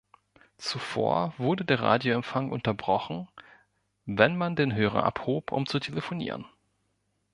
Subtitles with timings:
[0.57, 3.27] Zuvor wurde der Radioempfang unterbrochen,
[4.07, 6.47] wenn man den Hörer abhob, um zu telefonieren.